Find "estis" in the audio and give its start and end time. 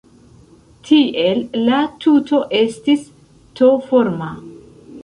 2.63-3.05